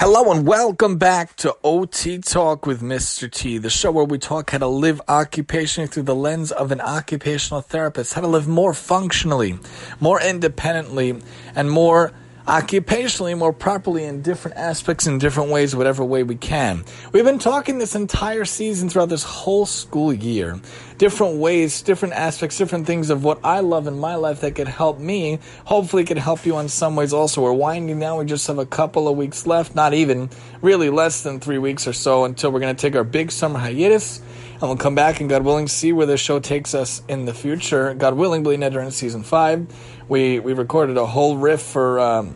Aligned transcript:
Hello 0.00 0.32
and 0.32 0.46
welcome 0.46 0.96
back 0.96 1.36
to 1.36 1.54
OT 1.62 2.16
Talk 2.20 2.64
with 2.64 2.80
Mr. 2.80 3.30
T, 3.30 3.58
the 3.58 3.68
show 3.68 3.90
where 3.92 4.06
we 4.06 4.16
talk 4.16 4.48
how 4.50 4.56
to 4.56 4.66
live 4.66 5.02
occupationally 5.06 5.90
through 5.90 6.04
the 6.04 6.14
lens 6.14 6.50
of 6.50 6.72
an 6.72 6.80
occupational 6.80 7.60
therapist, 7.60 8.14
how 8.14 8.22
to 8.22 8.26
live 8.26 8.48
more 8.48 8.72
functionally, 8.72 9.58
more 10.00 10.18
independently, 10.18 11.20
and 11.54 11.70
more 11.70 12.14
occupationally 12.50 13.38
more 13.38 13.52
properly 13.52 14.02
in 14.02 14.22
different 14.22 14.56
aspects 14.56 15.06
in 15.06 15.18
different 15.18 15.50
ways, 15.50 15.76
whatever 15.76 16.04
way 16.04 16.24
we 16.24 16.34
can. 16.34 16.84
We've 17.12 17.24
been 17.24 17.38
talking 17.38 17.78
this 17.78 17.94
entire 17.94 18.44
season 18.44 18.88
throughout 18.88 19.08
this 19.08 19.22
whole 19.22 19.66
school 19.66 20.12
year. 20.12 20.58
Different 20.98 21.36
ways, 21.36 21.80
different 21.80 22.14
aspects, 22.14 22.58
different 22.58 22.88
things 22.88 23.08
of 23.08 23.22
what 23.22 23.38
I 23.44 23.60
love 23.60 23.86
in 23.86 24.00
my 24.00 24.16
life 24.16 24.40
that 24.40 24.56
could 24.56 24.66
help 24.66 24.98
me. 24.98 25.38
Hopefully, 25.64 26.04
could 26.04 26.18
help 26.18 26.44
you 26.44 26.58
in 26.58 26.68
some 26.68 26.96
ways 26.96 27.12
also. 27.12 27.40
We're 27.40 27.52
winding 27.52 28.00
down. 28.00 28.18
We 28.18 28.24
just 28.24 28.48
have 28.48 28.58
a 28.58 28.66
couple 28.66 29.06
of 29.06 29.16
weeks 29.16 29.46
left, 29.46 29.76
not 29.76 29.94
even 29.94 30.28
really 30.60 30.90
less 30.90 31.22
than 31.22 31.38
three 31.38 31.58
weeks 31.58 31.86
or 31.86 31.92
so 31.92 32.24
until 32.24 32.50
we're 32.50 32.58
going 32.58 32.74
to 32.74 32.82
take 32.82 32.96
our 32.96 33.04
big 33.04 33.30
summer 33.30 33.60
hiatus 33.60 34.20
and 34.60 34.68
we'll 34.68 34.76
come 34.76 34.94
back 34.94 35.20
and 35.20 35.30
God 35.30 35.42
willing 35.42 35.68
see 35.68 35.92
where 35.92 36.04
the 36.04 36.18
show 36.18 36.38
takes 36.38 36.74
us 36.74 37.02
in 37.08 37.24
the 37.24 37.32
future. 37.32 37.94
God 37.94 38.14
willing, 38.14 38.42
Bleeding 38.42 38.90
season 38.90 39.22
five. 39.22 39.66
We 40.10 40.40
we 40.40 40.54
recorded 40.54 40.96
a 40.96 41.06
whole 41.06 41.36
riff 41.36 41.62
for 41.62 42.00
um, 42.00 42.34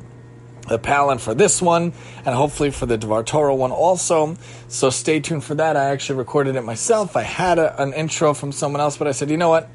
the 0.69 0.78
Palin 0.78 1.19
for 1.19 1.34
this 1.34 1.60
one, 1.60 1.92
and 2.24 2.33
hopefully 2.33 2.70
for 2.70 2.87
the 2.87 2.97
Devar 2.97 3.24
Torah 3.24 3.52
one 3.52 3.73
also. 3.73 4.37
So 4.69 4.91
stay 4.91 5.19
tuned 5.19 5.42
for 5.42 5.56
that. 5.56 5.77
I 5.77 5.87
actually 5.87 6.19
recorded 6.19 6.55
it 6.55 6.62
myself. 6.62 7.16
I 7.16 7.23
had 7.23 7.59
a, 7.59 7.83
an 7.83 7.92
intro 7.92 8.33
from 8.33 8.52
someone 8.52 8.80
else, 8.80 8.97
but 8.97 9.08
I 9.08 9.11
said, 9.11 9.28
you 9.28 9.36
know 9.36 9.48
what? 9.48 9.69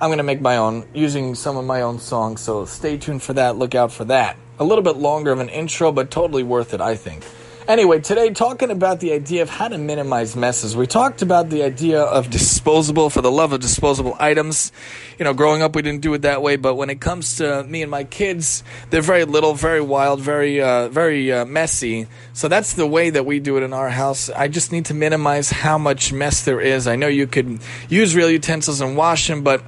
I'm 0.00 0.08
going 0.08 0.18
to 0.18 0.22
make 0.22 0.40
my 0.40 0.56
own 0.56 0.86
using 0.94 1.34
some 1.34 1.56
of 1.56 1.64
my 1.64 1.82
own 1.82 1.98
songs. 1.98 2.40
So 2.40 2.64
stay 2.64 2.96
tuned 2.96 3.24
for 3.24 3.32
that. 3.32 3.56
Look 3.56 3.74
out 3.74 3.90
for 3.90 4.04
that. 4.04 4.36
A 4.60 4.64
little 4.64 4.84
bit 4.84 4.98
longer 4.98 5.32
of 5.32 5.40
an 5.40 5.48
intro, 5.48 5.90
but 5.90 6.12
totally 6.12 6.44
worth 6.44 6.72
it, 6.72 6.80
I 6.80 6.94
think. 6.94 7.24
Anyway, 7.68 8.00
today 8.00 8.28
talking 8.30 8.72
about 8.72 8.98
the 8.98 9.12
idea 9.12 9.40
of 9.40 9.48
how 9.48 9.68
to 9.68 9.78
minimize 9.78 10.34
messes. 10.34 10.76
We 10.76 10.88
talked 10.88 11.22
about 11.22 11.48
the 11.48 11.62
idea 11.62 12.02
of 12.02 12.28
disposable 12.28 13.08
for 13.08 13.20
the 13.20 13.30
love 13.30 13.52
of 13.52 13.60
disposable 13.60 14.16
items. 14.18 14.72
You 15.16 15.24
know, 15.24 15.32
growing 15.32 15.62
up 15.62 15.76
we 15.76 15.82
didn't 15.82 16.00
do 16.00 16.12
it 16.14 16.22
that 16.22 16.42
way, 16.42 16.56
but 16.56 16.74
when 16.74 16.90
it 16.90 17.00
comes 17.00 17.36
to 17.36 17.62
me 17.62 17.82
and 17.82 17.90
my 17.90 18.02
kids, 18.02 18.64
they're 18.90 19.00
very 19.00 19.24
little, 19.24 19.54
very 19.54 19.80
wild, 19.80 20.20
very 20.20 20.60
uh, 20.60 20.88
very 20.88 21.30
uh, 21.30 21.44
messy. 21.44 22.08
So 22.32 22.48
that's 22.48 22.72
the 22.72 22.86
way 22.86 23.10
that 23.10 23.26
we 23.26 23.38
do 23.38 23.58
it 23.58 23.62
in 23.62 23.72
our 23.72 23.90
house. 23.90 24.28
I 24.28 24.48
just 24.48 24.72
need 24.72 24.86
to 24.86 24.94
minimize 24.94 25.50
how 25.50 25.78
much 25.78 26.12
mess 26.12 26.44
there 26.44 26.60
is. 26.60 26.88
I 26.88 26.96
know 26.96 27.06
you 27.06 27.28
could 27.28 27.60
use 27.88 28.16
real 28.16 28.30
utensils 28.30 28.80
and 28.80 28.96
wash 28.96 29.28
them, 29.28 29.44
but 29.44 29.62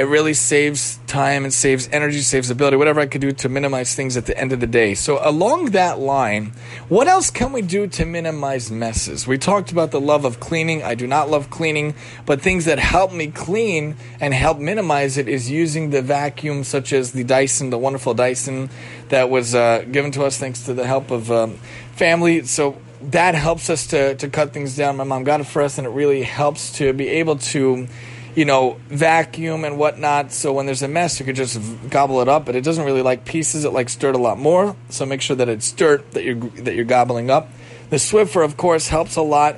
it 0.00 0.04
really 0.04 0.32
saves 0.32 0.98
time 1.06 1.44
and 1.44 1.52
saves 1.52 1.86
energy, 1.92 2.20
saves 2.20 2.48
ability, 2.48 2.78
whatever 2.78 3.00
I 3.00 3.06
could 3.06 3.20
do 3.20 3.32
to 3.32 3.50
minimize 3.50 3.94
things 3.94 4.16
at 4.16 4.24
the 4.24 4.34
end 4.34 4.50
of 4.50 4.58
the 4.58 4.66
day. 4.66 4.94
So, 4.94 5.20
along 5.22 5.72
that 5.72 5.98
line, 5.98 6.52
what 6.88 7.06
else 7.06 7.28
can 7.28 7.52
we 7.52 7.60
do 7.60 7.86
to 7.86 8.06
minimize 8.06 8.70
messes? 8.70 9.26
We 9.26 9.36
talked 9.36 9.72
about 9.72 9.90
the 9.90 10.00
love 10.00 10.24
of 10.24 10.40
cleaning. 10.40 10.82
I 10.82 10.94
do 10.94 11.06
not 11.06 11.28
love 11.28 11.50
cleaning, 11.50 11.94
but 12.24 12.40
things 12.40 12.64
that 12.64 12.78
help 12.78 13.12
me 13.12 13.26
clean 13.26 13.94
and 14.20 14.32
help 14.32 14.58
minimize 14.58 15.18
it 15.18 15.28
is 15.28 15.50
using 15.50 15.90
the 15.90 16.00
vacuum, 16.00 16.64
such 16.64 16.94
as 16.94 17.12
the 17.12 17.22
Dyson, 17.22 17.68
the 17.68 17.76
wonderful 17.76 18.14
Dyson 18.14 18.70
that 19.10 19.28
was 19.28 19.54
uh, 19.54 19.84
given 19.92 20.12
to 20.12 20.24
us 20.24 20.38
thanks 20.38 20.64
to 20.64 20.72
the 20.72 20.86
help 20.86 21.10
of 21.10 21.30
um, 21.30 21.58
family. 21.92 22.46
So, 22.46 22.78
that 23.02 23.34
helps 23.34 23.68
us 23.68 23.88
to, 23.88 24.14
to 24.14 24.30
cut 24.30 24.54
things 24.54 24.76
down. 24.76 24.96
My 24.96 25.04
mom 25.04 25.24
got 25.24 25.40
it 25.40 25.44
for 25.44 25.60
us, 25.60 25.76
and 25.76 25.86
it 25.86 25.90
really 25.90 26.22
helps 26.22 26.72
to 26.78 26.94
be 26.94 27.08
able 27.08 27.36
to 27.36 27.86
you 28.34 28.44
know, 28.44 28.78
vacuum 28.88 29.64
and 29.64 29.78
whatnot. 29.78 30.32
So 30.32 30.52
when 30.52 30.66
there's 30.66 30.82
a 30.82 30.88
mess, 30.88 31.18
you 31.18 31.26
could 31.26 31.36
just 31.36 31.60
gobble 31.90 32.20
it 32.20 32.28
up. 32.28 32.46
But 32.46 32.56
it 32.56 32.64
doesn't 32.64 32.84
really 32.84 33.02
like 33.02 33.24
pieces; 33.24 33.64
it 33.64 33.72
likes 33.72 33.96
dirt 33.96 34.14
a 34.14 34.18
lot 34.18 34.38
more. 34.38 34.76
So 34.88 35.06
make 35.06 35.20
sure 35.20 35.36
that 35.36 35.48
it's 35.48 35.70
dirt 35.72 36.12
that 36.12 36.24
you're 36.24 36.36
that 36.36 36.74
you're 36.74 36.84
gobbling 36.84 37.30
up. 37.30 37.48
The 37.90 37.96
Swiffer, 37.96 38.44
of 38.44 38.56
course, 38.56 38.88
helps 38.88 39.16
a 39.16 39.22
lot 39.22 39.56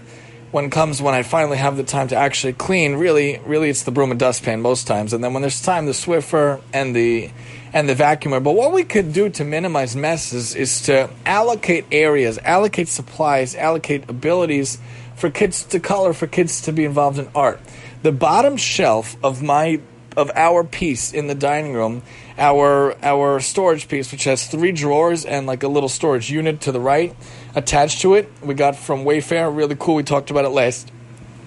when 0.52 0.70
comes 0.70 1.02
when 1.02 1.14
I 1.14 1.22
finally 1.22 1.58
have 1.58 1.76
the 1.76 1.84
time 1.84 2.08
to 2.08 2.16
actually 2.16 2.54
clean. 2.54 2.94
Really, 2.94 3.41
really, 3.44 3.69
it's 3.69 3.82
the 3.82 3.91
broom 3.91 4.10
and 4.10 4.20
dustpan 4.20 4.62
most 4.62 4.86
times. 4.86 5.12
And 5.12 5.22
then 5.22 5.32
when 5.34 5.42
there's 5.42 5.60
time, 5.60 5.86
the 5.86 5.92
Swiffer 5.92 6.60
and 6.72 6.97
the 6.97 7.30
and 7.74 7.88
the 7.88 7.94
vacuumer. 7.94 8.42
But 8.42 8.52
what 8.52 8.72
we 8.72 8.84
could 8.84 9.12
do 9.12 9.28
to 9.30 9.44
minimize 9.44 9.97
messes 9.97 10.54
is 10.54 10.82
to 10.82 11.10
allocate 11.24 11.86
areas, 11.91 12.38
allocate 12.38 12.88
supplies, 12.88 13.54
allocate 13.54 14.08
abilities 14.08 14.78
for 15.16 15.30
kids 15.30 15.62
to 15.64 15.78
color, 15.78 16.12
for 16.12 16.26
kids 16.26 16.62
to 16.62 16.72
be 16.72 16.84
involved 16.84 17.18
in 17.18 17.28
art 17.34 17.60
the 18.02 18.12
bottom 18.12 18.56
shelf 18.56 19.16
of 19.22 19.42
my 19.42 19.80
of 20.16 20.30
our 20.34 20.62
piece 20.62 21.12
in 21.12 21.26
the 21.26 21.34
dining 21.34 21.72
room, 21.72 22.02
our 22.36 22.94
our 23.02 23.40
storage 23.40 23.88
piece, 23.88 24.12
which 24.12 24.24
has 24.24 24.46
three 24.46 24.72
drawers 24.72 25.24
and 25.24 25.46
like 25.46 25.62
a 25.62 25.68
little 25.68 25.88
storage 25.88 26.30
unit 26.30 26.60
to 26.62 26.72
the 26.72 26.80
right 26.80 27.14
attached 27.54 28.02
to 28.02 28.14
it. 28.14 28.30
We 28.42 28.54
got 28.54 28.76
from 28.76 29.04
Wayfair, 29.04 29.54
really 29.54 29.76
cool. 29.78 29.94
We 29.96 30.02
talked 30.02 30.30
about 30.30 30.44
it 30.44 30.50
last 30.50 30.91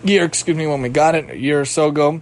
year, 0.04 0.24
excuse 0.24 0.58
me, 0.58 0.68
when 0.68 0.82
we 0.82 0.90
got 0.90 1.16
it 1.16 1.30
a 1.30 1.38
year 1.38 1.62
or 1.62 1.66
so 1.66 1.90
ago. 1.90 2.22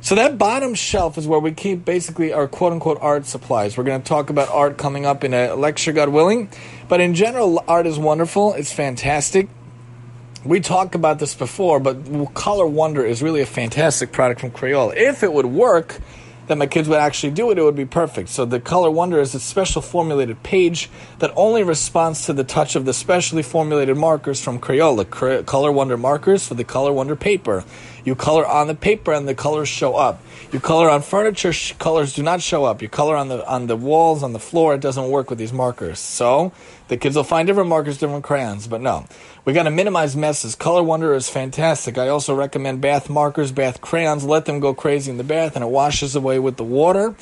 So 0.00 0.16
that 0.16 0.36
bottom 0.36 0.74
shelf 0.74 1.16
is 1.16 1.28
where 1.28 1.38
we 1.38 1.52
keep 1.52 1.84
basically 1.84 2.32
our 2.32 2.48
quote 2.48 2.72
unquote 2.72 2.98
art 3.00 3.26
supplies. 3.26 3.76
We're 3.76 3.84
going 3.84 4.02
to 4.02 4.08
talk 4.08 4.30
about 4.30 4.48
art 4.48 4.76
coming 4.76 5.06
up 5.06 5.22
in 5.22 5.32
a 5.32 5.54
lecture, 5.54 5.92
God 5.92 6.08
willing. 6.08 6.50
But 6.88 7.00
in 7.00 7.14
general, 7.14 7.62
art 7.68 7.86
is 7.86 7.98
wonderful. 7.98 8.54
It's 8.54 8.72
fantastic 8.72 9.48
we 10.44 10.60
talked 10.60 10.94
about 10.94 11.18
this 11.18 11.34
before, 11.34 11.80
but 11.80 12.34
Color 12.34 12.66
Wonder 12.66 13.04
is 13.04 13.22
really 13.22 13.40
a 13.40 13.46
fantastic 13.46 14.12
product 14.12 14.40
from 14.40 14.50
Crayola. 14.50 14.96
If 14.96 15.22
it 15.22 15.32
would 15.32 15.46
work, 15.46 15.98
that 16.48 16.58
my 16.58 16.66
kids 16.66 16.88
would 16.88 16.98
actually 16.98 17.32
do 17.32 17.50
it, 17.50 17.58
it 17.58 17.62
would 17.62 17.76
be 17.76 17.86
perfect. 17.86 18.28
So 18.28 18.44
the 18.44 18.60
Color 18.60 18.90
Wonder 18.90 19.20
is 19.20 19.34
a 19.34 19.40
special 19.40 19.80
formulated 19.80 20.42
page 20.42 20.90
that 21.20 21.32
only 21.36 21.62
responds 21.62 22.26
to 22.26 22.32
the 22.32 22.44
touch 22.44 22.74
of 22.74 22.84
the 22.84 22.92
specially 22.92 23.42
formulated 23.42 23.96
markers 23.96 24.42
from 24.42 24.58
Crayola. 24.58 25.46
Color 25.46 25.72
Wonder 25.72 25.96
markers 25.96 26.46
for 26.46 26.54
the 26.54 26.64
Color 26.64 26.92
Wonder 26.92 27.16
paper. 27.16 27.64
You 28.04 28.16
color 28.16 28.44
on 28.44 28.66
the 28.66 28.74
paper 28.74 29.12
and 29.12 29.28
the 29.28 29.34
colors 29.34 29.68
show 29.68 29.94
up. 29.94 30.20
You 30.50 30.58
color 30.58 30.90
on 30.90 31.02
furniture, 31.02 31.52
sh- 31.52 31.74
colors 31.78 32.14
do 32.14 32.22
not 32.22 32.42
show 32.42 32.64
up. 32.64 32.82
You 32.82 32.88
color 32.88 33.16
on 33.16 33.28
the 33.28 33.48
on 33.48 33.68
the 33.68 33.76
walls, 33.76 34.24
on 34.24 34.32
the 34.32 34.40
floor, 34.40 34.74
it 34.74 34.80
doesn't 34.80 35.08
work 35.08 35.30
with 35.30 35.38
these 35.38 35.52
markers. 35.52 36.00
So 36.00 36.50
the 36.88 36.96
kids 36.96 37.16
will 37.16 37.24
find 37.24 37.46
different 37.46 37.68
markers, 37.68 37.98
different 37.98 38.24
crayons, 38.24 38.66
but 38.66 38.80
no. 38.80 39.06
We 39.44 39.52
got 39.52 39.64
to 39.64 39.70
minimize 39.70 40.14
messes. 40.14 40.54
Color 40.54 40.82
Wonder 40.82 41.14
is 41.14 41.28
fantastic. 41.28 41.98
I 41.98 42.08
also 42.08 42.34
recommend 42.34 42.80
bath 42.80 43.08
markers, 43.08 43.52
bath 43.52 43.80
crayons. 43.80 44.24
Let 44.24 44.44
them 44.44 44.60
go 44.60 44.74
crazy 44.74 45.10
in 45.10 45.16
the 45.16 45.24
bath 45.24 45.56
and 45.56 45.64
it 45.64 45.68
washes 45.68 46.14
away 46.14 46.38
with 46.38 46.56
the 46.56 46.64
water. 46.64 47.14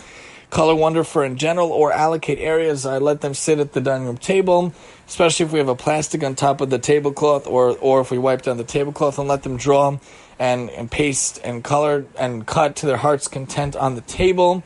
Color 0.50 0.74
Wonder 0.74 1.04
for 1.04 1.24
in 1.24 1.36
general 1.36 1.70
or 1.70 1.92
allocate 1.92 2.40
areas. 2.40 2.84
I 2.84 2.98
let 2.98 3.20
them 3.20 3.34
sit 3.34 3.60
at 3.60 3.72
the 3.72 3.80
dining 3.80 4.08
room 4.08 4.18
table, 4.18 4.74
especially 5.06 5.46
if 5.46 5.52
we 5.52 5.60
have 5.60 5.68
a 5.68 5.76
plastic 5.76 6.24
on 6.24 6.34
top 6.34 6.60
of 6.60 6.70
the 6.70 6.78
tablecloth 6.78 7.46
or, 7.46 7.78
or 7.78 8.00
if 8.00 8.10
we 8.10 8.18
wipe 8.18 8.42
down 8.42 8.56
the 8.56 8.64
tablecloth 8.64 9.18
and 9.18 9.28
let 9.28 9.44
them 9.44 9.56
draw 9.56 9.98
and, 10.40 10.70
and 10.70 10.90
paste 10.90 11.40
and 11.44 11.62
color 11.62 12.04
and 12.18 12.46
cut 12.46 12.76
to 12.76 12.86
their 12.86 12.96
heart's 12.96 13.28
content 13.28 13.76
on 13.76 13.94
the 13.94 14.00
table. 14.00 14.64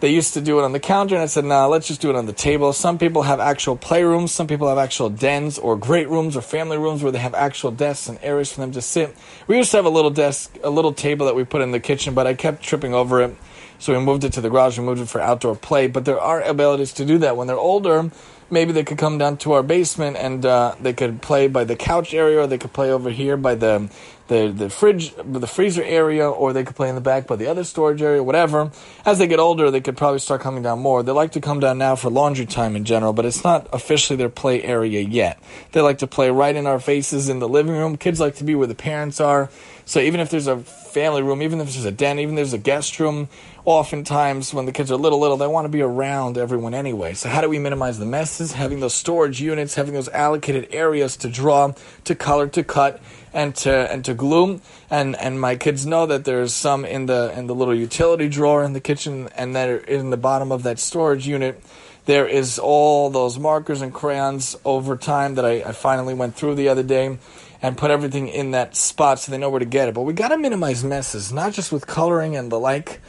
They 0.00 0.08
used 0.08 0.32
to 0.32 0.40
do 0.40 0.58
it 0.58 0.64
on 0.64 0.72
the 0.72 0.80
counter, 0.80 1.14
and 1.14 1.22
I 1.22 1.26
said, 1.26 1.44
nah, 1.44 1.66
let's 1.66 1.86
just 1.86 2.00
do 2.00 2.08
it 2.08 2.16
on 2.16 2.24
the 2.24 2.32
table. 2.32 2.72
Some 2.72 2.96
people 2.96 3.22
have 3.22 3.38
actual 3.38 3.76
playrooms, 3.76 4.30
some 4.30 4.46
people 4.46 4.66
have 4.68 4.78
actual 4.78 5.10
dens 5.10 5.58
or 5.58 5.76
great 5.76 6.08
rooms 6.08 6.38
or 6.38 6.40
family 6.40 6.78
rooms 6.78 7.02
where 7.02 7.12
they 7.12 7.18
have 7.18 7.34
actual 7.34 7.70
desks 7.70 8.08
and 8.08 8.18
areas 8.22 8.50
for 8.50 8.62
them 8.62 8.72
to 8.72 8.80
sit. 8.80 9.14
We 9.46 9.58
used 9.58 9.70
to 9.72 9.76
have 9.76 9.84
a 9.84 9.90
little 9.90 10.10
desk, 10.10 10.56
a 10.64 10.70
little 10.70 10.94
table 10.94 11.26
that 11.26 11.34
we 11.34 11.44
put 11.44 11.60
in 11.60 11.72
the 11.72 11.80
kitchen, 11.80 12.14
but 12.14 12.26
I 12.26 12.32
kept 12.32 12.62
tripping 12.62 12.94
over 12.94 13.20
it. 13.20 13.36
So 13.80 13.98
we 13.98 14.04
moved 14.04 14.24
it 14.24 14.34
to 14.34 14.40
the 14.40 14.50
garage, 14.50 14.78
we 14.78 14.84
moved 14.84 15.00
it 15.00 15.08
for 15.08 15.20
outdoor 15.20 15.56
play. 15.56 15.88
But 15.88 16.04
there 16.04 16.20
are 16.20 16.42
abilities 16.42 16.92
to 16.94 17.04
do 17.04 17.18
that. 17.18 17.36
When 17.36 17.46
they're 17.46 17.56
older, 17.56 18.10
maybe 18.50 18.72
they 18.72 18.84
could 18.84 18.98
come 18.98 19.16
down 19.16 19.38
to 19.38 19.52
our 19.52 19.62
basement 19.62 20.16
and 20.16 20.44
uh, 20.44 20.74
they 20.80 20.92
could 20.92 21.22
play 21.22 21.48
by 21.48 21.64
the 21.64 21.76
couch 21.76 22.12
area, 22.12 22.40
or 22.40 22.46
they 22.46 22.58
could 22.58 22.72
play 22.72 22.92
over 22.92 23.10
here 23.10 23.36
by 23.36 23.54
the 23.54 23.90
the 24.28 24.52
the 24.54 24.70
fridge, 24.70 25.12
the 25.16 25.46
freezer 25.46 25.82
area, 25.82 26.28
or 26.28 26.52
they 26.52 26.62
could 26.62 26.76
play 26.76 26.88
in 26.88 26.94
the 26.94 27.00
back 27.00 27.26
by 27.26 27.36
the 27.36 27.46
other 27.46 27.64
storage 27.64 28.02
area, 28.02 28.22
whatever. 28.22 28.70
As 29.04 29.18
they 29.18 29.26
get 29.26 29.40
older, 29.40 29.70
they 29.70 29.80
could 29.80 29.96
probably 29.96 30.20
start 30.20 30.40
coming 30.40 30.62
down 30.62 30.78
more. 30.78 31.02
They 31.02 31.12
like 31.12 31.32
to 31.32 31.40
come 31.40 31.58
down 31.58 31.78
now 31.78 31.96
for 31.96 32.10
laundry 32.10 32.46
time 32.46 32.76
in 32.76 32.84
general, 32.84 33.12
but 33.12 33.24
it's 33.24 33.42
not 33.42 33.66
officially 33.72 34.16
their 34.16 34.28
play 34.28 34.62
area 34.62 35.00
yet. 35.00 35.42
They 35.72 35.80
like 35.80 35.98
to 35.98 36.06
play 36.06 36.30
right 36.30 36.54
in 36.54 36.66
our 36.66 36.78
faces 36.78 37.28
in 37.28 37.40
the 37.40 37.48
living 37.48 37.72
room. 37.72 37.96
Kids 37.96 38.20
like 38.20 38.36
to 38.36 38.44
be 38.44 38.54
where 38.54 38.68
the 38.68 38.74
parents 38.74 39.20
are. 39.20 39.50
So 39.84 39.98
even 39.98 40.20
if 40.20 40.30
there's 40.30 40.46
a 40.46 40.58
family 40.58 41.22
room, 41.22 41.42
even 41.42 41.60
if 41.60 41.72
there's 41.72 41.84
a 41.84 41.90
den, 41.90 42.20
even 42.20 42.34
if 42.34 42.36
there's 42.36 42.52
a 42.52 42.58
guest 42.58 43.00
room, 43.00 43.28
oftentimes 43.70 44.54
when 44.54 44.66
the 44.66 44.72
kids 44.72 44.90
are 44.90 44.96
little, 44.96 45.18
little, 45.18 45.36
they 45.36 45.46
want 45.46 45.64
to 45.64 45.70
be 45.70 45.82
around 45.82 46.38
everyone 46.38 46.74
anyway. 46.74 47.14
So 47.14 47.28
how 47.28 47.40
do 47.40 47.48
we 47.48 47.58
minimize 47.58 47.98
the 47.98 48.06
messes? 48.06 48.52
Having 48.52 48.80
those 48.80 48.94
storage 48.94 49.40
units, 49.40 49.74
having 49.74 49.94
those 49.94 50.08
allocated 50.08 50.68
areas 50.72 51.16
to 51.18 51.28
draw, 51.28 51.72
to 52.04 52.14
color, 52.14 52.48
to 52.48 52.64
cut 52.64 53.00
and 53.32 53.54
to 53.54 53.70
and 53.70 54.04
to 54.04 54.14
glue 54.14 54.60
and 54.90 55.16
and 55.16 55.40
my 55.40 55.56
kids 55.56 55.86
know 55.86 56.06
that 56.06 56.24
there's 56.24 56.52
some 56.52 56.84
in 56.84 57.06
the 57.06 57.32
in 57.36 57.46
the 57.46 57.54
little 57.54 57.74
utility 57.74 58.28
drawer 58.28 58.64
in 58.64 58.72
the 58.72 58.80
kitchen 58.80 59.28
and 59.36 59.54
that 59.54 59.88
in 59.88 60.10
the 60.10 60.16
bottom 60.16 60.50
of 60.50 60.64
that 60.64 60.78
storage 60.78 61.26
unit 61.26 61.62
there 62.06 62.26
is 62.26 62.58
all 62.58 63.10
those 63.10 63.38
markers 63.38 63.82
and 63.82 63.94
crayons 63.94 64.56
over 64.64 64.96
time 64.96 65.36
that 65.36 65.44
I, 65.44 65.62
I 65.62 65.72
finally 65.72 66.14
went 66.14 66.34
through 66.34 66.56
the 66.56 66.68
other 66.68 66.82
day 66.82 67.18
and 67.62 67.76
put 67.76 67.90
everything 67.90 68.28
in 68.28 68.52
that 68.52 68.74
spot 68.74 69.20
so 69.20 69.30
they 69.30 69.38
know 69.38 69.50
where 69.50 69.60
to 69.60 69.64
get 69.64 69.88
it 69.88 69.94
but 69.94 70.02
we 70.02 70.12
got 70.12 70.28
to 70.28 70.38
minimize 70.38 70.82
messes 70.82 71.32
not 71.32 71.52
just 71.52 71.70
with 71.70 71.86
coloring 71.86 72.36
and 72.36 72.50
the 72.50 72.58
like 72.58 73.00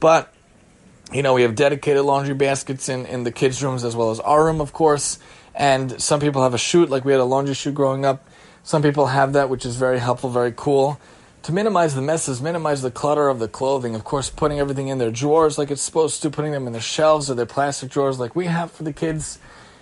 but 0.00 0.32
you 1.12 1.22
know 1.22 1.34
we 1.34 1.42
have 1.42 1.54
dedicated 1.54 2.02
laundry 2.04 2.34
baskets 2.34 2.88
in 2.88 3.06
in 3.06 3.24
the 3.24 3.32
kids 3.32 3.62
rooms 3.62 3.84
as 3.84 3.96
well 3.96 4.10
as 4.10 4.20
our 4.20 4.44
room 4.44 4.60
of 4.60 4.72
course 4.72 5.18
And 5.58 6.00
some 6.00 6.20
people 6.20 6.42
have 6.44 6.54
a 6.54 6.58
chute, 6.58 6.88
like 6.88 7.04
we 7.04 7.10
had 7.10 7.20
a 7.20 7.24
laundry 7.24 7.54
chute 7.54 7.74
growing 7.74 8.04
up. 8.04 8.24
Some 8.62 8.80
people 8.80 9.06
have 9.06 9.32
that, 9.32 9.50
which 9.50 9.66
is 9.66 9.74
very 9.74 9.98
helpful, 9.98 10.30
very 10.30 10.52
cool. 10.54 11.00
To 11.42 11.52
minimize 11.52 11.96
the 11.96 12.02
messes, 12.02 12.40
minimize 12.40 12.80
the 12.82 12.92
clutter 12.92 13.28
of 13.28 13.40
the 13.40 13.48
clothing. 13.48 13.96
Of 13.96 14.04
course, 14.04 14.30
putting 14.30 14.60
everything 14.60 14.86
in 14.86 14.98
their 14.98 15.10
drawers 15.10 15.58
like 15.58 15.72
it's 15.72 15.82
supposed 15.82 16.22
to, 16.22 16.30
putting 16.30 16.52
them 16.52 16.68
in 16.68 16.72
their 16.72 16.80
shelves 16.80 17.28
or 17.28 17.34
their 17.34 17.46
plastic 17.46 17.90
drawers 17.90 18.20
like 18.20 18.36
we 18.36 18.46
have 18.46 18.70
for 18.70 18.84
the 18.84 18.92
kids. 18.92 19.40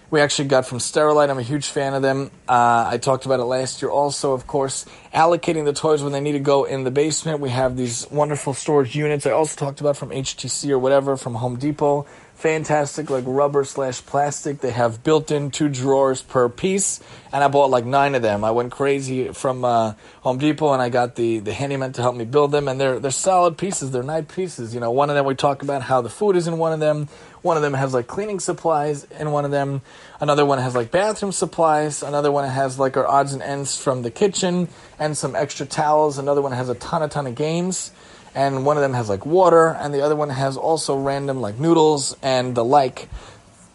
We 0.09 0.21
actually 0.21 0.49
got 0.49 0.67
from 0.67 0.79
Sterilite. 0.79 1.31
I'm 1.31 1.39
a 1.39 1.43
huge 1.43 1.67
fan 1.67 1.93
of 1.95 2.03
them. 2.03 2.31
Uh, 2.49 2.89
I 2.93 2.99
talked 2.99 3.27
about 3.27 3.41
it 3.41 3.45
last 3.45 3.83
year 3.83 3.91
also, 3.91 4.35
of 4.35 4.47
course. 4.47 4.87
Allocating 5.13 5.65
the 5.65 5.73
toys 5.73 6.01
when 6.03 6.13
they 6.13 6.21
need 6.21 6.33
to 6.33 6.39
go 6.39 6.63
in 6.65 6.85
the 6.85 6.93
basement. 6.93 7.41
We 7.41 7.51
have 7.51 7.77
these 7.77 8.09
wonderful 8.11 8.55
storage 8.55 8.95
units 8.95 9.27
I 9.27 9.33
also 9.33 9.57
talked 9.57 9.81
about 9.81 9.97
from 9.97 10.11
HTC 10.11 10.71
or 10.71 10.79
whatever 10.79 11.17
from 11.17 11.35
Home 11.35 11.57
Depot 11.57 12.07
fantastic 12.37 13.09
like 13.11 13.25
rubber 13.27 13.65
slash 13.65 14.05
plastic. 14.05 14.61
They 14.61 14.71
have 14.71 15.03
built-in 15.03 15.51
two 15.51 15.69
drawers 15.69 16.23
per 16.23 16.49
piece, 16.49 17.01
and 17.33 17.43
I 17.43 17.49
bought 17.49 17.71
like 17.71 17.85
nine 17.85 18.15
of 18.15 18.23
them. 18.23 18.45
I 18.45 18.51
went 18.51 18.73
crazy 18.73 19.29
from 19.29 19.65
uh, 19.65 19.95
Home 20.21 20.39
Depot, 20.39 20.73
and 20.73 20.81
I 20.81 20.89
got 20.91 21.17
the 21.17 21.41
the 21.41 21.53
handyman 21.53 21.93
to 21.95 22.03
help 22.03 22.15
me 22.15 22.25
build 22.25 22.53
them, 22.53 22.69
and 22.69 22.81
they're 22.81 23.01
they're 23.01 23.11
solid 23.11 23.59
pieces. 23.59 23.91
They're 23.91 24.03
nice 24.03 24.27
pieces. 24.29 24.75
You 24.75 24.81
know, 24.81 24.91
one 24.91 25.11
of 25.11 25.17
them 25.17 25.25
we 25.25 25.35
talk 25.35 25.63
about 25.63 25.83
how 25.83 26.03
the 26.03 26.11
food 26.11 26.37
is 26.37 26.47
in 26.47 26.59
one 26.59 26.73
of 26.73 26.81
them. 26.81 27.09
One 27.43 27.57
of 27.57 27.63
them 27.63 27.75
has 27.75 27.95
like 27.95 28.07
cleaning 28.07 28.41
supplies 28.41 29.05
in 29.19 29.31
one 29.31 29.45
of 29.45 29.51
them. 29.51 29.83
Another 30.21 30.45
one 30.45 30.59
has 30.59 30.75
like 30.75 30.91
bathroom 30.91 31.33
supplies. 31.33 32.03
Another 32.03 32.31
one 32.31 32.49
has 32.49 32.79
like 32.79 32.97
our 32.97 33.07
odds 33.07 33.33
and 33.33 33.43
ends 33.43 33.81
from 33.81 34.03
the 34.03 34.11
kitchen 34.11 34.69
and 34.99 35.17
some 35.17 35.35
extra 35.35 35.65
towels. 35.65 36.19
Another 36.19 36.43
one 36.43 36.53
has 36.53 36.69
a 36.69 36.75
ton, 36.75 37.03
a 37.03 37.09
ton 37.09 37.27
of 37.27 37.35
games 37.35 37.93
and 38.37 38.67
one 38.67 38.77
of 38.77 38.83
them 38.83 38.93
has 38.93 39.09
like 39.09 39.25
water, 39.25 39.69
and 39.69 39.95
the 39.95 40.03
other 40.03 40.15
one 40.15 40.29
has 40.29 40.59
also 40.59 40.97
random 40.97 41.41
like 41.41 41.59
noodles 41.59 42.15
and 42.23 42.55
the 42.55 42.65
like. 42.65 43.09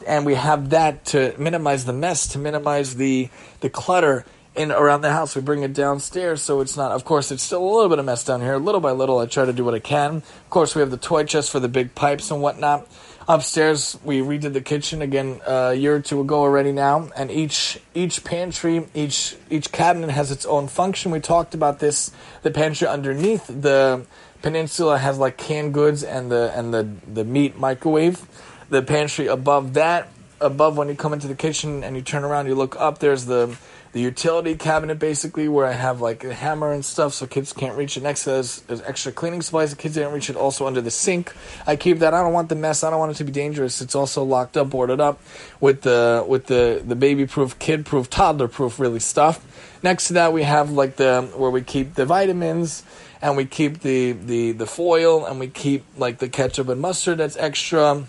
And 0.05 0.23
we 0.23 0.35
have 0.35 0.69
that 0.69 1.05
to 1.07 1.33
minimize 1.37 1.85
the 1.85 1.93
mess, 1.93 2.27
to 2.29 2.39
minimize 2.39 2.95
the 2.95 3.29
the 3.61 3.69
clutter 3.69 4.23
in 4.55 4.71
around 4.71 5.01
the 5.01 5.11
house. 5.11 5.35
We 5.35 5.41
bring 5.41 5.63
it 5.63 5.73
downstairs 5.73 6.43
so 6.43 6.61
it's 6.61 6.77
not. 6.77 6.91
Of 6.91 7.05
course, 7.05 7.31
it's 7.31 7.41
still 7.41 7.63
a 7.63 7.71
little 7.73 7.89
bit 7.89 7.97
of 7.97 8.05
mess 8.05 8.23
down 8.23 8.41
here. 8.41 8.57
Little 8.57 8.81
by 8.81 8.91
little, 8.91 9.17
I 9.17 9.25
try 9.25 9.45
to 9.45 9.53
do 9.53 9.65
what 9.65 9.73
I 9.73 9.79
can. 9.79 10.17
Of 10.17 10.49
course, 10.51 10.75
we 10.75 10.81
have 10.81 10.91
the 10.91 10.97
toy 10.97 11.23
chest 11.23 11.49
for 11.49 11.59
the 11.59 11.67
big 11.67 11.95
pipes 11.95 12.29
and 12.29 12.41
whatnot. 12.41 12.87
Upstairs, 13.27 13.97
we 14.03 14.19
redid 14.19 14.53
the 14.53 14.61
kitchen 14.61 15.01
again 15.01 15.41
uh, 15.47 15.71
a 15.71 15.73
year 15.73 15.95
or 15.95 16.01
two 16.01 16.21
ago 16.21 16.39
already 16.39 16.71
now, 16.71 17.09
and 17.15 17.31
each 17.31 17.79
each 17.95 18.23
pantry, 18.23 18.87
each 18.93 19.37
each 19.49 19.71
cabinet 19.71 20.11
has 20.11 20.29
its 20.29 20.45
own 20.45 20.67
function. 20.67 21.11
We 21.11 21.19
talked 21.19 21.55
about 21.55 21.79
this. 21.79 22.11
The 22.43 22.51
pantry 22.51 22.87
underneath 22.87 23.47
the 23.47 24.05
Peninsula 24.41 24.97
has 24.97 25.17
like 25.17 25.37
canned 25.37 25.73
goods 25.73 26.03
and 26.03 26.31
the 26.31 26.51
and 26.55 26.73
the 26.73 26.89
the 27.11 27.23
meat 27.23 27.57
microwave. 27.57 28.25
The 28.69 28.81
pantry 28.81 29.27
above 29.27 29.73
that, 29.73 30.07
above 30.39 30.77
when 30.77 30.87
you 30.87 30.95
come 30.95 31.13
into 31.13 31.27
the 31.27 31.35
kitchen 31.35 31.83
and 31.83 31.95
you 31.95 32.01
turn 32.01 32.23
around, 32.23 32.47
you 32.47 32.55
look 32.55 32.75
up. 32.79 32.99
There's 32.99 33.25
the 33.25 33.55
the 33.93 33.99
utility 33.99 34.55
cabinet 34.55 34.99
basically 34.99 35.49
where 35.49 35.65
I 35.65 35.73
have 35.73 35.99
like 35.99 36.23
a 36.23 36.33
hammer 36.33 36.71
and 36.71 36.83
stuff 36.83 37.13
so 37.13 37.27
kids 37.27 37.51
can't 37.51 37.77
reach 37.77 37.97
it. 37.97 38.03
Next 38.03 38.23
to 38.23 38.31
there's, 38.31 38.61
there's 38.61 38.81
extra 38.83 39.11
cleaning 39.11 39.41
supplies. 39.41 39.71
The 39.71 39.75
kids 39.75 39.95
didn't 39.95 40.13
reach 40.13 40.29
it. 40.29 40.37
Also 40.37 40.65
under 40.65 40.79
the 40.79 40.91
sink, 40.91 41.33
I 41.67 41.75
keep 41.75 41.99
that. 41.99 42.13
I 42.13 42.21
don't 42.21 42.31
want 42.31 42.47
the 42.47 42.55
mess. 42.55 42.83
I 42.83 42.89
don't 42.89 42.99
want 42.99 43.11
it 43.11 43.15
to 43.15 43.25
be 43.25 43.33
dangerous. 43.33 43.81
It's 43.81 43.95
also 43.95 44.23
locked 44.23 44.55
up, 44.55 44.69
boarded 44.69 45.01
up 45.01 45.19
with 45.59 45.81
the 45.81 46.23
with 46.27 46.45
the 46.45 46.81
the 46.85 46.95
baby 46.95 47.27
proof, 47.27 47.59
kid 47.59 47.85
proof, 47.85 48.09
toddler 48.09 48.47
proof, 48.47 48.79
really 48.79 48.99
stuff. 48.99 49.45
Next 49.83 50.07
to 50.07 50.13
that 50.13 50.31
we 50.31 50.43
have 50.43 50.71
like 50.71 50.95
the 50.95 51.29
where 51.35 51.51
we 51.51 51.61
keep 51.61 51.95
the 51.95 52.05
vitamins 52.05 52.83
and 53.21 53.37
we 53.37 53.45
keep 53.45 53.81
the, 53.81 54.13
the, 54.13 54.51
the 54.51 54.65
foil 54.65 55.25
and 55.25 55.39
we 55.39 55.47
keep 55.47 55.83
like 55.97 56.17
the 56.19 56.29
ketchup 56.29 56.69
and 56.69 56.81
mustard 56.81 57.19
that's 57.19 57.37
extra 57.37 58.05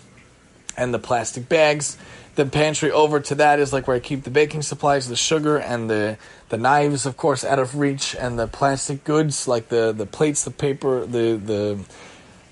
and 0.77 0.93
the 0.93 0.99
plastic 0.99 1.47
bags. 1.47 1.97
The 2.35 2.45
pantry 2.45 2.91
over 2.91 3.19
to 3.19 3.35
that 3.35 3.59
is 3.59 3.71
like 3.71 3.87
where 3.87 3.95
I 3.95 3.99
keep 3.99 4.23
the 4.23 4.31
baking 4.31 4.63
supplies, 4.63 5.07
the 5.07 5.15
sugar 5.15 5.57
and 5.57 5.89
the 5.89 6.17
the 6.49 6.57
knives, 6.57 7.05
of 7.05 7.17
course, 7.17 7.43
out 7.43 7.57
of 7.59 7.77
reach, 7.77 8.15
and 8.15 8.37
the 8.37 8.47
plastic 8.47 9.03
goods 9.03 9.47
like 9.47 9.69
the, 9.69 9.91
the 9.91 10.05
plates, 10.05 10.43
the 10.43 10.51
paper, 10.51 11.05
the 11.05 11.35
the 11.35 11.79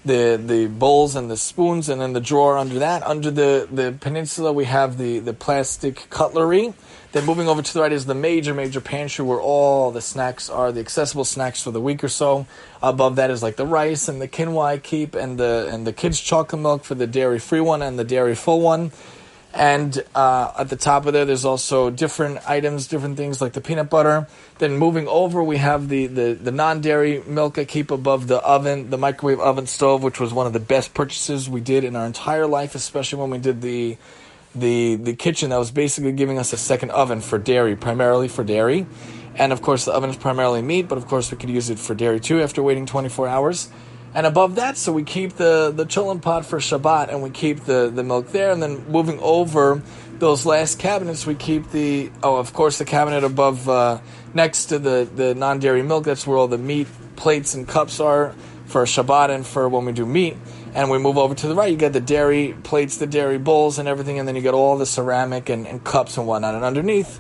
the 0.06 0.42
the 0.44 0.68
bowls 0.68 1.15
and 1.15 1.30
the 1.30 1.38
spoons, 1.38 1.89
and 1.89 2.01
then 2.01 2.13
the 2.13 2.21
drawer 2.21 2.57
under 2.57 2.80
that. 2.80 3.03
Under 3.03 3.31
the, 3.31 3.68
the 3.71 3.95
peninsula, 4.00 4.51
we 4.51 4.65
have 4.65 4.98
the, 4.98 5.19
the 5.19 5.33
plastic 5.33 6.09
cutlery 6.09 6.74
then 7.12 7.25
moving 7.25 7.50
over 7.50 7.62
to 7.62 7.74
the 7.74 7.81
right 7.81 7.92
is 7.92 8.06
the 8.06 8.15
major, 8.15 8.53
major 8.53 8.80
pantry 8.80 9.25
where 9.25 9.42
all 9.42 9.92
the 9.92 10.01
snacks 10.01 10.50
are, 10.50 10.71
the 10.71 10.80
accessible 10.80 11.25
snacks 11.25 11.62
for 11.62 11.71
the 11.71 11.81
week 11.81 12.03
or 12.03 12.07
so. 12.07 12.45
Above 12.81 13.18
that 13.18 13.30
is 13.30 13.44
like 13.44 13.57
the 13.57 13.65
rice 13.65 14.07
and 14.07 14.21
the 14.21 14.27
quinoa 14.27 14.63
I 14.63 14.77
keep, 14.77 15.13
and 15.13 15.38
the 15.38 15.68
and 15.71 15.86
the 15.86 15.94
kids' 15.94 16.21
chocolate 16.21 16.62
milk 16.62 16.83
for 16.83 16.95
the 16.95 17.07
dairy 17.07 17.39
free 17.39 17.59
one 17.59 17.81
and 17.81 18.00
the 18.00 18.03
dairy 18.03 18.36
full 18.36 18.62
one. 18.62 18.92
And 19.53 20.01
uh, 20.15 20.53
at 20.59 20.69
the 20.69 20.77
top 20.77 21.06
of 21.06 21.13
there, 21.13 21.25
there's 21.25 21.44
also 21.44 21.89
different 21.89 22.39
items, 22.50 22.88
different 22.88 23.18
things 23.18 23.42
like 23.42 23.53
the 23.53 23.59
peanut 23.59 23.89
butter. 23.89 24.27
Then 24.59 24.77
moving 24.77 25.07
over, 25.07 25.44
we 25.44 25.57
have 25.57 25.89
the, 25.89 26.07
the, 26.07 26.33
the 26.33 26.51
non 26.51 26.80
dairy 26.80 27.21
milk 27.27 27.57
I 27.57 27.65
keep 27.65 27.92
above 27.92 28.27
the 28.27 28.38
oven, 28.38 28.89
the 28.89 28.98
microwave 28.98 29.39
oven 29.39 29.68
stove, 29.68 30.03
which 30.03 30.19
was 30.19 30.33
one 30.33 30.48
of 30.48 30.53
the 30.53 30.59
best 30.59 30.94
purchases 30.94 31.50
we 31.50 31.59
did 31.59 31.83
in 31.83 31.95
our 31.95 32.06
entire 32.06 32.48
life, 32.48 32.75
especially 32.75 33.19
when 33.19 33.30
we 33.30 33.39
did 33.39 33.62
the 33.62 33.98
the 34.53 34.95
the 34.95 35.15
kitchen 35.15 35.50
that 35.50 35.57
was 35.57 35.71
basically 35.71 36.12
giving 36.12 36.38
us 36.38 36.51
a 36.51 36.57
second 36.57 36.92
oven 36.92 37.21
for 37.21 37.38
dairy, 37.38 37.75
primarily 37.75 38.27
for 38.27 38.44
dairy. 38.44 38.86
And 39.36 39.53
of 39.53 39.62
course, 39.62 39.86
the 39.86 39.94
oven 39.94 40.09
is 40.09 40.18
primarily 40.18 40.62
meat, 40.62 40.88
but 40.88 40.98
of 40.98 41.07
course, 41.07 41.31
we 41.31 41.38
could 41.38 41.50
use 41.50 41.69
it 41.69 41.80
for 41.80 41.95
dairy 41.95 42.19
too 42.19 42.42
after 42.42 42.62
waiting 42.62 42.86
24 42.86 43.27
hours. 43.27 43.69
And 44.13 44.25
above 44.25 44.55
that, 44.55 44.77
so 44.77 44.91
we 44.91 45.03
keep 45.03 45.33
the, 45.33 45.71
the 45.73 45.85
cholent 45.85 46.21
pot 46.21 46.45
for 46.45 46.59
Shabbat 46.59 47.09
and 47.09 47.23
we 47.23 47.29
keep 47.29 47.61
the, 47.61 47.89
the 47.93 48.03
milk 48.03 48.31
there. 48.31 48.51
And 48.51 48.61
then 48.61 48.85
moving 48.89 49.19
over 49.19 49.81
those 50.19 50.45
last 50.45 50.79
cabinets, 50.79 51.25
we 51.25 51.35
keep 51.35 51.71
the, 51.71 52.11
oh, 52.21 52.35
of 52.35 52.51
course, 52.53 52.77
the 52.77 52.85
cabinet 52.85 53.23
above, 53.23 53.69
uh, 53.69 53.99
next 54.33 54.65
to 54.67 54.79
the, 54.79 55.09
the 55.15 55.33
non 55.33 55.59
dairy 55.59 55.81
milk. 55.81 56.03
That's 56.03 56.27
where 56.27 56.37
all 56.37 56.47
the 56.47 56.57
meat 56.57 56.87
plates 57.15 57.53
and 57.53 57.67
cups 57.67 57.99
are 57.99 58.35
for 58.65 58.83
Shabbat 58.83 59.29
and 59.29 59.45
for 59.45 59.69
when 59.69 59.85
we 59.85 59.91
do 59.91 60.05
meat 60.05 60.37
and 60.73 60.89
we 60.89 60.97
move 60.97 61.17
over 61.17 61.35
to 61.35 61.47
the 61.47 61.55
right, 61.55 61.69
you 61.71 61.77
get 61.77 61.93
the 61.93 61.99
dairy 61.99 62.55
plates, 62.63 62.97
the 62.97 63.07
dairy 63.07 63.37
bowls, 63.37 63.77
and 63.77 63.87
everything, 63.87 64.19
and 64.19 64.27
then 64.27 64.35
you 64.35 64.41
get 64.41 64.53
all 64.53 64.77
the 64.77 64.85
ceramic 64.85 65.49
and, 65.49 65.67
and 65.67 65.83
cups 65.83 66.17
and 66.17 66.25
whatnot. 66.25 66.55
And 66.55 66.63
underneath, 66.63 67.19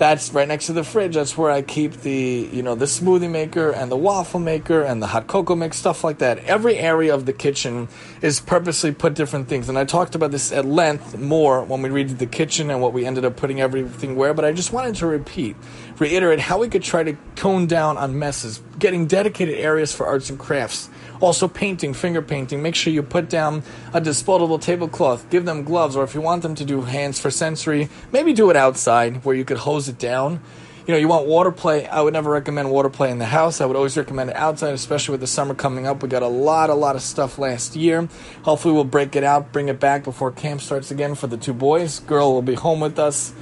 that's 0.00 0.32
right 0.32 0.48
next 0.48 0.64
to 0.66 0.72
the 0.72 0.82
fridge. 0.82 1.14
That's 1.14 1.36
where 1.36 1.50
I 1.50 1.60
keep 1.60 1.92
the 1.92 2.48
you 2.50 2.62
know 2.62 2.74
the 2.74 2.86
smoothie 2.86 3.30
maker 3.30 3.70
and 3.70 3.92
the 3.92 3.98
waffle 3.98 4.40
maker 4.40 4.80
and 4.82 5.02
the 5.02 5.06
hot 5.06 5.26
cocoa 5.26 5.54
mix 5.54 5.76
stuff 5.76 6.02
like 6.02 6.18
that. 6.18 6.38
Every 6.38 6.78
area 6.78 7.14
of 7.14 7.26
the 7.26 7.34
kitchen 7.34 7.86
is 8.22 8.40
purposely 8.40 8.92
put 8.92 9.12
different 9.12 9.48
things, 9.48 9.68
and 9.68 9.78
I 9.78 9.84
talked 9.84 10.14
about 10.14 10.30
this 10.30 10.52
at 10.52 10.64
length 10.64 11.18
more 11.18 11.62
when 11.64 11.82
we 11.82 11.90
redid 11.90 12.16
the 12.16 12.24
kitchen 12.24 12.70
and 12.70 12.80
what 12.80 12.94
we 12.94 13.04
ended 13.04 13.26
up 13.26 13.36
putting 13.36 13.60
everything 13.60 14.16
where. 14.16 14.32
But 14.32 14.46
I 14.46 14.52
just 14.52 14.72
wanted 14.72 14.94
to 14.96 15.06
repeat, 15.06 15.54
reiterate 15.98 16.40
how 16.40 16.58
we 16.58 16.70
could 16.70 16.82
try 16.82 17.02
to 17.02 17.14
tone 17.36 17.66
down 17.66 17.98
on 17.98 18.18
messes, 18.18 18.62
getting 18.80 19.06
dedicated 19.06 19.56
areas 19.56 19.94
for 19.94 20.06
arts 20.06 20.30
and 20.30 20.38
crafts 20.38 20.90
also, 21.20 21.48
painting, 21.48 21.92
finger 21.92 22.22
painting. 22.22 22.62
Make 22.62 22.74
sure 22.74 22.92
you 22.92 23.02
put 23.02 23.28
down 23.28 23.62
a 23.92 24.00
disposable 24.00 24.58
tablecloth. 24.58 25.28
Give 25.28 25.44
them 25.44 25.64
gloves, 25.64 25.94
or 25.94 26.02
if 26.02 26.14
you 26.14 26.22
want 26.22 26.42
them 26.42 26.54
to 26.54 26.64
do 26.64 26.80
hands 26.82 27.20
for 27.20 27.30
sensory, 27.30 27.90
maybe 28.10 28.32
do 28.32 28.48
it 28.48 28.56
outside 28.56 29.22
where 29.24 29.36
you 29.36 29.44
could 29.44 29.58
hose 29.58 29.88
it 29.88 29.98
down. 29.98 30.40
You 30.86 30.94
know, 30.94 30.98
you 30.98 31.08
want 31.08 31.26
water 31.26 31.52
play. 31.52 31.86
I 31.86 32.00
would 32.00 32.14
never 32.14 32.30
recommend 32.30 32.70
water 32.70 32.88
play 32.88 33.10
in 33.10 33.18
the 33.18 33.26
house. 33.26 33.60
I 33.60 33.66
would 33.66 33.76
always 33.76 33.98
recommend 33.98 34.30
it 34.30 34.36
outside, 34.36 34.72
especially 34.72 35.12
with 35.12 35.20
the 35.20 35.26
summer 35.26 35.54
coming 35.54 35.86
up. 35.86 36.02
We 36.02 36.08
got 36.08 36.22
a 36.22 36.28
lot, 36.28 36.70
a 36.70 36.74
lot 36.74 36.96
of 36.96 37.02
stuff 37.02 37.38
last 37.38 37.76
year. 37.76 38.08
Hopefully, 38.42 38.72
we'll 38.72 38.84
break 38.84 39.14
it 39.14 39.22
out, 39.22 39.52
bring 39.52 39.68
it 39.68 39.78
back 39.78 40.04
before 40.04 40.32
camp 40.32 40.62
starts 40.62 40.90
again 40.90 41.14
for 41.14 41.26
the 41.26 41.36
two 41.36 41.52
boys. 41.52 42.00
Girl 42.00 42.32
will 42.32 42.42
be 42.42 42.54
home 42.54 42.80
with 42.80 42.98
us 42.98 43.34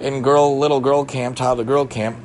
in 0.00 0.20
girl, 0.22 0.58
little 0.58 0.80
girl 0.80 1.04
camp, 1.04 1.36
toddler 1.36 1.64
girl 1.64 1.86
camp, 1.86 2.16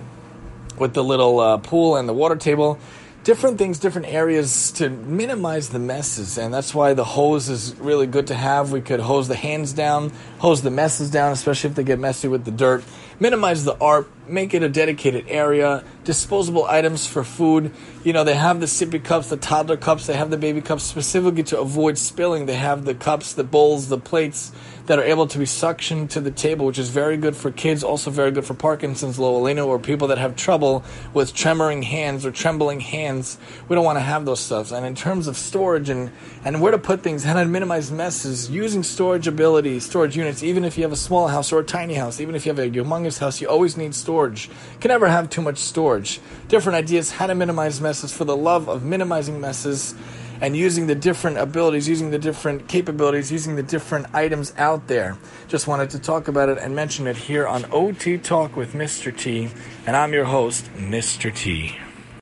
with 0.80 0.94
the 0.94 1.04
little 1.04 1.40
uh, 1.40 1.58
pool 1.58 1.96
and 1.96 2.08
the 2.08 2.14
water 2.14 2.36
table 2.36 2.80
different 3.26 3.58
things, 3.58 3.80
different 3.80 4.08
areas 4.08 4.72
to 4.74 4.88
minimize 4.88 5.70
the 5.70 5.80
messes. 5.80 6.38
And 6.38 6.54
that's 6.54 6.76
why 6.76 6.94
the 6.94 7.04
hose 7.04 7.50
is 7.50 7.76
really 7.78 8.06
good 8.06 8.28
to 8.28 8.36
have. 8.36 8.72
We 8.72 8.82
could 8.82 9.00
hose 9.00 9.28
the 9.28 9.36
hands 9.36 9.74
down, 9.74 10.12
hose 10.38 10.62
the 10.62 10.70
messes 10.70 11.10
down, 11.10 11.32
especially 11.32 11.72
if 11.72 11.76
they 11.76 11.84
get 11.84 12.00
messy 12.00 12.28
with 12.28 12.46
the 12.46 12.52
dirt. 12.52 12.84
Minimize 13.20 13.64
the 13.64 13.78
art, 13.80 14.10
make 14.28 14.54
it 14.54 14.64
a 14.64 14.70
dedicated 14.70 15.26
area. 15.28 15.84
Disposable 16.04 16.66
items 16.66 17.08
for 17.08 17.24
food. 17.24 17.72
You 18.04 18.14
know, 18.14 18.24
they 18.24 18.36
have 18.36 18.60
the 18.60 18.66
sippy 18.66 19.04
cups, 19.04 19.30
the 19.30 19.38
toddler 19.38 19.78
cups, 19.78 20.08
they 20.08 20.14
have 20.14 20.30
the 20.30 20.38
baby 20.38 20.62
cups 20.62 20.84
specifically 20.84 21.44
to 21.44 21.60
avoid 21.60 21.98
spilling. 21.98 22.46
They 22.46 22.56
have 22.56 22.86
the 22.86 22.94
cups, 22.94 23.34
the 23.34 23.44
bowls, 23.44 23.88
the 23.88 23.98
plates 23.98 24.52
that 24.86 25.00
are 25.00 25.04
able 25.04 25.26
to 25.26 25.40
be 25.40 25.46
suctioned 25.46 26.10
to 26.10 26.22
the 26.22 26.30
table, 26.30 26.66
which 26.66 26.78
is 26.78 26.90
very 26.90 27.18
good 27.18 27.36
for 27.36 27.52
kids, 27.52 27.84
also 27.84 28.12
very 28.12 28.32
good 28.32 28.46
for 28.46 28.54
Parkinson's, 28.54 29.18
Loelino, 29.18 29.66
or 29.66 29.80
people 29.80 30.10
that 30.10 30.20
have 30.20 30.36
trouble 30.36 30.84
with 31.14 31.34
tremoring 31.34 31.84
hands 31.84 32.26
or 32.26 32.32
trembling 32.32 32.80
hands. 32.80 33.40
We 33.68 33.76
don't 33.76 33.86
want 33.86 33.98
to 33.98 34.04
have 34.04 34.26
those 34.26 34.40
stuff. 34.40 34.72
And 34.72 34.86
in 34.86 34.94
terms 34.94 35.28
of 35.28 35.38
storage 35.38 35.90
and, 35.90 36.12
and 36.44 36.62
where 36.62 36.72
to 36.72 36.78
put 36.78 37.02
things, 37.02 37.24
how 37.24 37.34
to 37.34 37.46
minimize 37.46 37.92
messes, 37.92 38.50
using 38.52 38.84
storage 38.84 39.28
ability, 39.28 39.80
storage 39.80 40.16
units, 40.16 40.44
even 40.44 40.64
if 40.64 40.78
you 40.78 40.84
have 40.84 40.92
a 40.92 40.98
small 40.98 41.30
house 41.30 41.52
or 41.52 41.60
a 41.60 41.64
tiny 41.64 41.96
house, 41.96 42.20
even 42.20 42.36
if 42.36 42.46
you 42.46 42.54
have 42.54 42.60
a 42.60 42.70
humongous 42.70 43.05
house, 43.20 43.40
you 43.42 43.48
always 43.48 43.78
need 43.78 43.94
storage. 43.94 44.50
Can 44.80 44.90
never 44.90 45.08
have 45.08 45.30
too 45.30 45.42
much 45.42 45.58
storage. 45.58 46.20
Different 46.48 46.76
ideas, 46.76 47.12
how 47.12 47.28
to 47.28 47.36
minimize 47.36 47.80
messes 47.80 48.12
for 48.12 48.26
the 48.26 48.36
love 48.36 48.68
of 48.68 48.84
minimizing 48.84 49.40
messes 49.40 49.96
and 50.42 50.56
using 50.56 50.88
the 50.88 50.96
different 50.96 51.38
abilities, 51.38 51.88
using 51.88 52.12
the 52.12 52.20
different 52.20 52.68
capabilities, 52.68 53.32
using 53.32 53.56
the 53.56 53.64
different 53.64 54.08
items 54.14 54.54
out 54.58 54.88
there. 54.88 55.18
Just 55.48 55.68
wanted 55.68 55.90
to 55.92 56.00
talk 56.00 56.28
about 56.28 56.50
it 56.50 56.58
and 56.58 56.76
mention 56.76 57.08
it 57.08 57.16
here 57.16 57.48
on 57.48 57.66
OT 57.72 58.18
Talk 58.18 58.56
with 58.56 58.74
Mr. 58.74 59.16
T, 59.16 59.50
and 59.86 59.96
I'm 59.96 60.14
your 60.14 60.26
host, 60.26 60.66
Mr. 60.76 61.34
T. 61.34 61.76